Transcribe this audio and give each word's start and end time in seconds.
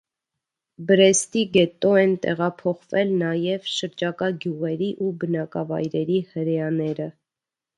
Բրեստի 0.91 1.41
գետտո 1.57 1.91
են 2.03 2.15
տեղափոխվել 2.23 3.11
նաև 3.19 3.69
շրջակա 3.75 4.31
գյուղերի 4.47 4.89
ու 5.09 5.13
բնակավայրերի 5.25 6.19
հրեաները։ 6.33 7.09